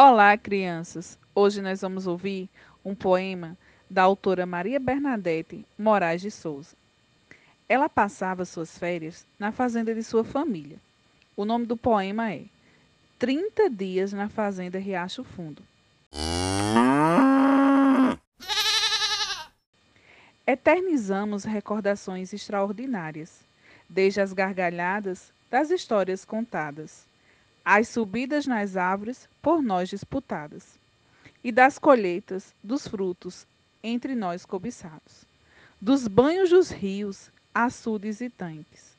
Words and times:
Olá, 0.00 0.38
crianças! 0.38 1.18
Hoje 1.34 1.60
nós 1.60 1.80
vamos 1.80 2.06
ouvir 2.06 2.48
um 2.84 2.94
poema 2.94 3.58
da 3.90 4.04
autora 4.04 4.46
Maria 4.46 4.78
Bernadette 4.78 5.66
Moraes 5.76 6.20
de 6.20 6.30
Souza. 6.30 6.76
Ela 7.68 7.88
passava 7.88 8.44
suas 8.44 8.78
férias 8.78 9.26
na 9.40 9.50
fazenda 9.50 9.92
de 9.92 10.04
sua 10.04 10.22
família. 10.22 10.78
O 11.36 11.44
nome 11.44 11.66
do 11.66 11.76
poema 11.76 12.32
é 12.32 12.44
30 13.18 13.68
Dias 13.70 14.12
na 14.12 14.28
Fazenda 14.28 14.78
Riacho 14.78 15.24
Fundo. 15.24 15.64
Eternizamos 20.46 21.42
recordações 21.42 22.32
extraordinárias, 22.32 23.40
desde 23.88 24.20
as 24.20 24.32
gargalhadas 24.32 25.32
das 25.50 25.72
histórias 25.72 26.24
contadas 26.24 27.07
as 27.70 27.88
subidas 27.88 28.46
nas 28.46 28.78
árvores 28.78 29.28
por 29.42 29.60
nós 29.60 29.90
disputadas, 29.90 30.78
e 31.44 31.52
das 31.52 31.78
colheitas 31.78 32.54
dos 32.64 32.88
frutos 32.88 33.46
entre 33.82 34.14
nós 34.14 34.46
cobiçados, 34.46 35.26
dos 35.78 36.08
banhos 36.08 36.48
dos 36.48 36.70
rios, 36.70 37.30
açudes 37.54 38.22
e 38.22 38.30
tanques, 38.30 38.96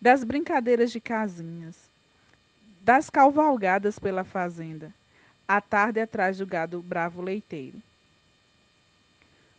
das 0.00 0.22
brincadeiras 0.22 0.92
de 0.92 1.00
casinhas, 1.00 1.74
das 2.82 3.10
cavalgadas 3.10 3.98
pela 3.98 4.22
fazenda, 4.22 4.94
à 5.48 5.60
tarde 5.60 5.98
atrás 5.98 6.38
do 6.38 6.46
gado 6.46 6.80
bravo 6.80 7.20
leiteiro, 7.20 7.82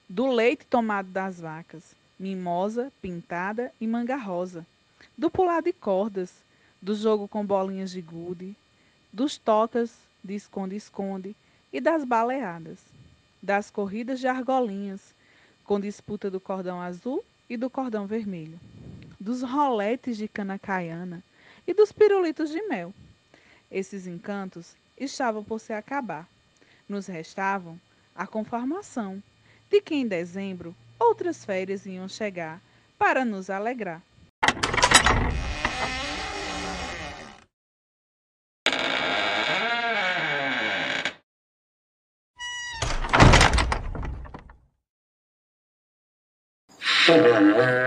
do 0.07 0.27
leite 0.27 0.66
tomado 0.68 1.09
das 1.09 1.38
vacas, 1.38 1.93
mimosa, 2.18 2.93
pintada 3.02 3.73
e 3.82 3.85
manga 3.85 4.16
rosa, 4.16 4.66
do 5.18 5.30
pular 5.30 5.62
de 5.62 5.73
cordas, 5.73 6.34
do 6.83 6.93
jogo 6.93 7.29
com 7.29 7.45
bolinhas 7.45 7.91
de 7.91 8.01
gude, 8.01 8.53
dos 9.11 9.37
tocas 9.37 9.95
de 10.21 10.35
esconde-esconde 10.35 11.33
e 11.71 11.79
das 11.79 12.03
baleadas, 12.03 12.77
das 13.41 13.71
corridas 13.71 14.20
de 14.20 14.27
argolinhas, 14.27 15.15
com 15.63 15.79
disputa 15.79 16.29
do 16.29 16.41
cordão 16.41 16.81
azul 16.81 17.23
e 17.49 17.55
do 17.55 17.70
cordão 17.70 18.05
vermelho, 18.05 18.59
dos 19.17 19.41
roletes 19.41 20.17
de 20.17 20.27
cana 20.27 20.59
caiana 20.59 21.23
e 21.65 21.73
dos 21.73 21.93
pirulitos 21.93 22.49
de 22.49 22.62
mel. 22.63 22.93
Esses 23.71 24.05
encantos 24.05 24.75
estavam 24.97 25.41
por 25.41 25.62
se 25.62 25.71
acabar. 25.71 26.27
Nos 26.90 27.07
restavam 27.07 27.79
a 28.13 28.27
conformação 28.27 29.23
de 29.71 29.79
que 29.79 29.95
em 29.95 30.05
dezembro 30.05 30.75
outras 30.99 31.45
férias 31.45 31.85
iam 31.85 32.09
chegar 32.09 32.62
para 32.97 33.23
nos 33.23 33.49
alegrar. 33.49 34.01
أشهد 47.04 47.26
أن 47.27 47.51
لا 47.51 47.84